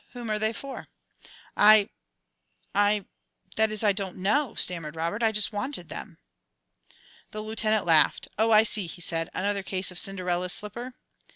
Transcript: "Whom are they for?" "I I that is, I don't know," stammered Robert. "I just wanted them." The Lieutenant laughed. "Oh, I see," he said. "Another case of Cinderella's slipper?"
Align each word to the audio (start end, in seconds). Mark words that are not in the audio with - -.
"Whom 0.13 0.31
are 0.31 0.39
they 0.39 0.51
for?" 0.51 0.87
"I 1.55 1.89
I 2.73 3.05
that 3.55 3.71
is, 3.71 3.83
I 3.83 3.91
don't 3.91 4.17
know," 4.17 4.55
stammered 4.55 4.95
Robert. 4.95 5.21
"I 5.21 5.31
just 5.31 5.53
wanted 5.53 5.89
them." 5.89 6.17
The 7.29 7.41
Lieutenant 7.41 7.85
laughed. 7.85 8.27
"Oh, 8.35 8.49
I 8.49 8.63
see," 8.63 8.87
he 8.87 8.99
said. 8.99 9.29
"Another 9.31 9.61
case 9.61 9.91
of 9.91 9.99
Cinderella's 9.99 10.53
slipper?" 10.53 10.95